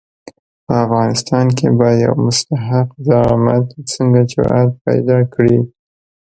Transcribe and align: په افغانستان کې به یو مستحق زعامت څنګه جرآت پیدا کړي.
په 0.65 0.73
افغانستان 0.85 1.45
کې 1.57 1.67
به 1.77 1.87
یو 2.03 2.13
مستحق 2.25 2.87
زعامت 3.07 3.65
څنګه 3.93 4.19
جرآت 4.31 4.71
پیدا 4.85 5.19
کړي. 5.33 5.59